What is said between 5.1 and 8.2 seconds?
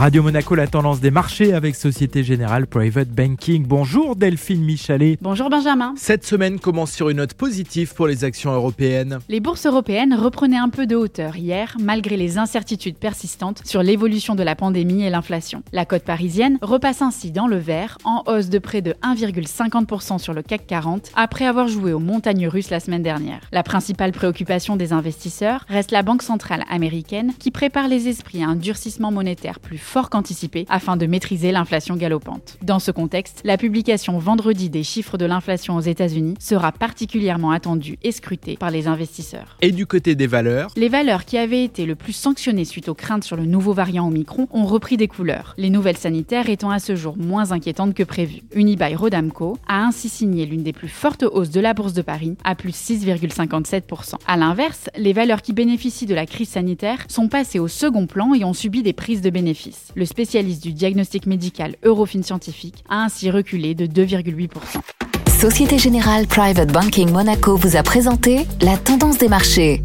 Bonjour Benjamin. Cette semaine commence sur une note positive pour